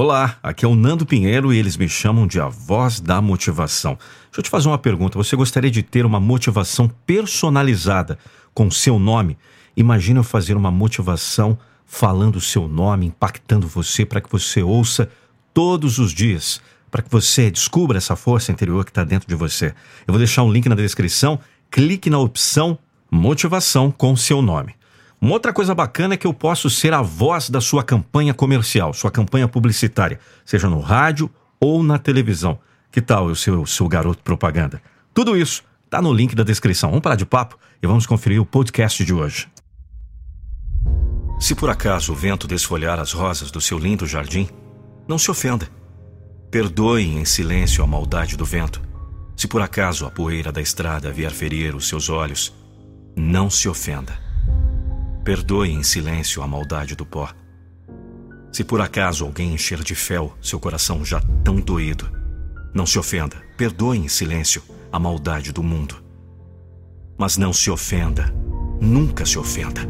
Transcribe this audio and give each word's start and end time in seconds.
Olá, 0.00 0.38
aqui 0.44 0.64
é 0.64 0.68
o 0.68 0.76
Nando 0.76 1.04
Pinheiro 1.04 1.52
e 1.52 1.58
eles 1.58 1.76
me 1.76 1.88
chamam 1.88 2.24
de 2.24 2.38
a 2.38 2.46
voz 2.46 3.00
da 3.00 3.20
motivação. 3.20 3.98
Deixa 4.26 4.38
eu 4.38 4.42
te 4.44 4.48
fazer 4.48 4.68
uma 4.68 4.78
pergunta. 4.78 5.18
Você 5.18 5.34
gostaria 5.34 5.72
de 5.72 5.82
ter 5.82 6.06
uma 6.06 6.20
motivação 6.20 6.88
personalizada 7.04 8.16
com 8.54 8.70
seu 8.70 8.96
nome? 8.96 9.36
Imagina 9.76 10.20
eu 10.20 10.22
fazer 10.22 10.56
uma 10.56 10.70
motivação 10.70 11.58
falando 11.84 12.36
o 12.36 12.40
seu 12.40 12.68
nome, 12.68 13.06
impactando 13.06 13.66
você 13.66 14.06
para 14.06 14.20
que 14.20 14.30
você 14.30 14.62
ouça 14.62 15.10
todos 15.52 15.98
os 15.98 16.12
dias, 16.12 16.60
para 16.92 17.02
que 17.02 17.10
você 17.10 17.50
descubra 17.50 17.98
essa 17.98 18.14
força 18.14 18.52
interior 18.52 18.84
que 18.84 18.92
está 18.92 19.02
dentro 19.02 19.28
de 19.28 19.34
você. 19.34 19.74
Eu 20.06 20.12
vou 20.12 20.18
deixar 20.18 20.44
um 20.44 20.52
link 20.52 20.68
na 20.68 20.76
descrição. 20.76 21.40
Clique 21.72 22.08
na 22.08 22.20
opção 22.20 22.78
motivação 23.10 23.90
com 23.90 24.14
seu 24.14 24.40
nome. 24.40 24.77
Uma 25.20 25.32
outra 25.32 25.52
coisa 25.52 25.74
bacana 25.74 26.14
é 26.14 26.16
que 26.16 26.26
eu 26.26 26.32
posso 26.32 26.70
ser 26.70 26.94
a 26.94 27.02
voz 27.02 27.50
da 27.50 27.60
sua 27.60 27.82
campanha 27.82 28.32
comercial, 28.32 28.94
sua 28.94 29.10
campanha 29.10 29.48
publicitária, 29.48 30.20
seja 30.44 30.68
no 30.68 30.78
rádio 30.78 31.28
ou 31.60 31.82
na 31.82 31.98
televisão. 31.98 32.58
Que 32.90 33.02
tal 33.02 33.26
o 33.26 33.34
seu, 33.34 33.88
garoto 33.88 34.22
propaganda? 34.22 34.80
Tudo 35.12 35.36
isso 35.36 35.64
está 35.84 36.00
no 36.00 36.12
link 36.12 36.36
da 36.36 36.44
descrição. 36.44 36.90
Vamos 36.90 37.02
parar 37.02 37.16
de 37.16 37.26
papo 37.26 37.58
e 37.82 37.86
vamos 37.86 38.06
conferir 38.06 38.40
o 38.40 38.46
podcast 38.46 39.04
de 39.04 39.12
hoje. 39.12 39.48
Se 41.40 41.54
por 41.54 41.68
acaso 41.68 42.12
o 42.12 42.16
vento 42.16 42.46
desfolhar 42.46 43.00
as 43.00 43.12
rosas 43.12 43.50
do 43.50 43.60
seu 43.60 43.78
lindo 43.78 44.06
jardim, 44.06 44.48
não 45.08 45.18
se 45.18 45.30
ofenda. 45.30 45.68
Perdoe 46.48 47.04
em 47.04 47.24
silêncio 47.24 47.82
a 47.82 47.86
maldade 47.86 48.36
do 48.36 48.44
vento. 48.44 48.80
Se 49.36 49.48
por 49.48 49.62
acaso 49.62 50.06
a 50.06 50.10
poeira 50.10 50.52
da 50.52 50.60
estrada 50.60 51.12
vier 51.12 51.32
ferir 51.32 51.74
os 51.74 51.88
seus 51.88 52.08
olhos, 52.08 52.54
não 53.16 53.50
se 53.50 53.68
ofenda. 53.68 54.27
Perdoe 55.24 55.70
em 55.70 55.82
silêncio 55.82 56.42
a 56.42 56.46
maldade 56.46 56.94
do 56.94 57.04
pó. 57.04 57.28
Se 58.52 58.64
por 58.64 58.80
acaso 58.80 59.24
alguém 59.24 59.52
encher 59.52 59.82
de 59.82 59.94
fel 59.94 60.36
seu 60.40 60.58
coração 60.58 61.04
já 61.04 61.20
tão 61.44 61.56
doído, 61.56 62.10
não 62.74 62.86
se 62.86 62.98
ofenda, 62.98 63.36
perdoe 63.56 63.98
em 63.98 64.08
silêncio 64.08 64.62
a 64.90 64.98
maldade 64.98 65.52
do 65.52 65.62
mundo. 65.62 66.02
Mas 67.18 67.36
não 67.36 67.52
se 67.52 67.70
ofenda, 67.70 68.32
nunca 68.80 69.26
se 69.26 69.38
ofenda. 69.38 69.80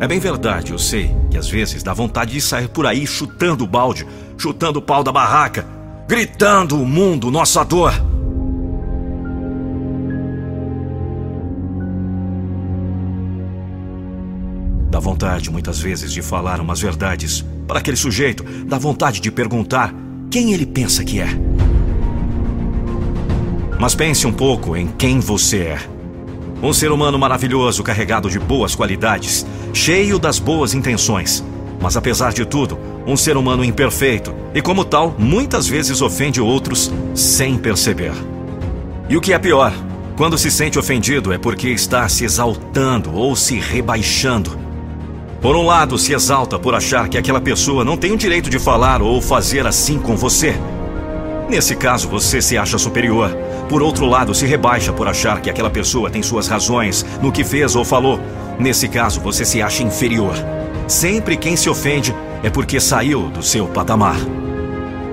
É 0.00 0.08
bem 0.08 0.18
verdade, 0.18 0.72
eu 0.72 0.78
sei 0.78 1.14
que 1.30 1.38
às 1.38 1.48
vezes 1.48 1.82
dá 1.82 1.94
vontade 1.94 2.32
de 2.32 2.40
sair 2.40 2.68
por 2.68 2.86
aí 2.86 3.06
chutando 3.06 3.64
o 3.64 3.66
balde, 3.66 4.06
chutando 4.36 4.78
o 4.78 4.82
pau 4.82 5.04
da 5.04 5.12
barraca, 5.12 5.66
gritando 6.08 6.80
o 6.80 6.86
mundo, 6.86 7.30
nossa 7.30 7.64
dor. 7.64 7.92
Dá 14.94 15.00
vontade, 15.00 15.50
muitas 15.50 15.80
vezes, 15.80 16.12
de 16.12 16.22
falar 16.22 16.60
umas 16.60 16.80
verdades 16.80 17.44
para 17.66 17.80
aquele 17.80 17.96
sujeito. 17.96 18.44
Dá 18.64 18.78
vontade 18.78 19.18
de 19.18 19.28
perguntar 19.28 19.92
quem 20.30 20.52
ele 20.52 20.64
pensa 20.64 21.02
que 21.02 21.18
é. 21.18 21.26
Mas 23.80 23.96
pense 23.96 24.24
um 24.24 24.32
pouco 24.32 24.76
em 24.76 24.86
quem 24.86 25.18
você 25.18 25.58
é. 25.62 25.78
Um 26.62 26.72
ser 26.72 26.92
humano 26.92 27.18
maravilhoso, 27.18 27.82
carregado 27.82 28.30
de 28.30 28.38
boas 28.38 28.76
qualidades, 28.76 29.44
cheio 29.72 30.16
das 30.16 30.38
boas 30.38 30.74
intenções. 30.74 31.42
Mas 31.80 31.96
apesar 31.96 32.32
de 32.32 32.46
tudo, 32.46 32.78
um 33.04 33.16
ser 33.16 33.36
humano 33.36 33.64
imperfeito 33.64 34.32
e, 34.54 34.62
como 34.62 34.84
tal, 34.84 35.16
muitas 35.18 35.66
vezes 35.66 36.00
ofende 36.02 36.40
outros 36.40 36.92
sem 37.16 37.58
perceber. 37.58 38.12
E 39.08 39.16
o 39.16 39.20
que 39.20 39.32
é 39.32 39.40
pior, 39.40 39.72
quando 40.16 40.38
se 40.38 40.52
sente 40.52 40.78
ofendido 40.78 41.32
é 41.32 41.36
porque 41.36 41.70
está 41.70 42.08
se 42.08 42.24
exaltando 42.24 43.12
ou 43.12 43.34
se 43.34 43.58
rebaixando 43.58 44.62
por 45.44 45.56
um 45.56 45.66
lado, 45.66 45.98
se 45.98 46.14
exalta 46.14 46.58
por 46.58 46.74
achar 46.74 47.06
que 47.06 47.18
aquela 47.18 47.38
pessoa 47.38 47.84
não 47.84 47.98
tem 47.98 48.12
o 48.12 48.16
direito 48.16 48.48
de 48.48 48.58
falar 48.58 49.02
ou 49.02 49.20
fazer 49.20 49.66
assim 49.66 49.98
com 49.98 50.16
você. 50.16 50.54
Nesse 51.50 51.76
caso, 51.76 52.08
você 52.08 52.40
se 52.40 52.56
acha 52.56 52.78
superior. 52.78 53.28
Por 53.68 53.82
outro 53.82 54.06
lado, 54.06 54.34
se 54.34 54.46
rebaixa 54.46 54.90
por 54.90 55.06
achar 55.06 55.42
que 55.42 55.50
aquela 55.50 55.68
pessoa 55.68 56.08
tem 56.08 56.22
suas 56.22 56.48
razões 56.48 57.04
no 57.20 57.30
que 57.30 57.44
fez 57.44 57.76
ou 57.76 57.84
falou. 57.84 58.18
Nesse 58.58 58.88
caso, 58.88 59.20
você 59.20 59.44
se 59.44 59.60
acha 59.60 59.82
inferior. 59.82 60.34
Sempre 60.88 61.36
quem 61.36 61.56
se 61.56 61.68
ofende 61.68 62.14
é 62.42 62.48
porque 62.48 62.80
saiu 62.80 63.28
do 63.28 63.42
seu 63.42 63.66
patamar. 63.66 64.16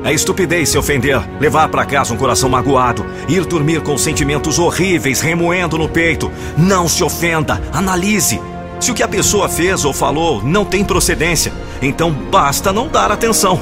É 0.02 0.14
estupidez 0.14 0.70
se 0.70 0.78
ofender, 0.78 1.22
levar 1.42 1.68
para 1.68 1.86
casa 1.86 2.14
um 2.14 2.18
coração 2.18 2.48
magoado, 2.48 3.06
ir 3.28 3.44
dormir 3.44 3.82
com 3.82 3.98
sentimentos 3.98 4.60
horríveis 4.60 5.20
remoendo 5.20 5.78
no 5.78 5.90
peito. 5.90 6.32
Não 6.58 6.88
se 6.88 7.04
ofenda, 7.04 7.62
analise. 7.74 8.40
Se 8.82 8.90
o 8.90 8.96
que 8.96 9.04
a 9.04 9.08
pessoa 9.08 9.48
fez 9.48 9.86
ou 9.86 9.94
falou 9.94 10.44
não 10.44 10.66
tem 10.66 10.84
procedência, 10.84 11.54
então 11.84 12.12
basta 12.12 12.74
não 12.74 12.88
dar 12.88 13.12
atenção. 13.12 13.62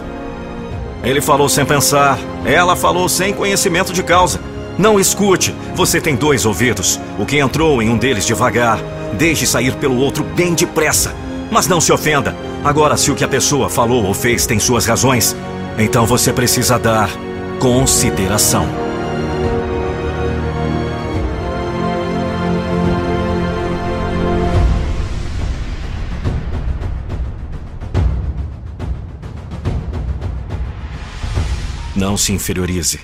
Ele 1.04 1.20
falou 1.20 1.50
sem 1.50 1.66
pensar, 1.66 2.18
ela 2.46 2.74
falou 2.74 3.10
sem 3.10 3.34
conhecimento 3.34 3.92
de 3.92 4.02
causa. 4.02 4.40
Não 4.78 4.98
escute, 4.98 5.54
você 5.76 6.00
tem 6.00 6.16
dois 6.16 6.46
ouvidos. 6.46 6.98
O 7.20 7.26
que 7.26 7.38
entrou 7.38 7.82
em 7.82 7.90
um 7.90 7.98
deles 7.98 8.26
devagar, 8.26 8.80
deixe 9.12 9.46
sair 9.46 9.76
pelo 9.76 9.98
outro 9.98 10.24
bem 10.24 10.54
depressa. 10.54 11.14
Mas 11.52 11.68
não 11.68 11.82
se 11.82 11.92
ofenda. 11.92 12.34
Agora, 12.64 12.96
se 12.96 13.12
o 13.12 13.16
que 13.16 13.24
a 13.24 13.28
pessoa 13.28 13.70
falou 13.70 14.06
ou 14.06 14.14
fez 14.14 14.46
tem 14.46 14.58
suas 14.58 14.86
razões, 14.86 15.36
então 15.78 16.06
você 16.06 16.32
precisa 16.32 16.80
dar 16.80 17.10
consideração. 17.60 18.89
Não 32.00 32.16
se 32.16 32.32
inferiorize, 32.32 32.98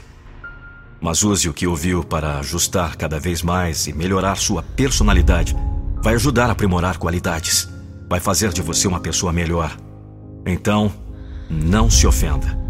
mas 1.01 1.21
use 1.21 1.49
o 1.49 1.53
que 1.53 1.67
ouviu 1.67 2.01
para 2.01 2.39
ajustar 2.39 2.95
cada 2.95 3.19
vez 3.19 3.41
mais 3.41 3.87
e 3.87 3.93
melhorar 3.93 4.37
sua 4.37 4.63
personalidade. 4.63 5.53
Vai 6.01 6.15
ajudar 6.15 6.45
a 6.45 6.53
aprimorar 6.53 6.97
qualidades. 6.97 7.67
Vai 8.09 8.21
fazer 8.21 8.53
de 8.53 8.61
você 8.61 8.87
uma 8.87 9.01
pessoa 9.01 9.33
melhor. 9.33 9.75
Então, 10.45 10.89
não 11.49 11.89
se 11.91 12.07
ofenda. 12.07 12.64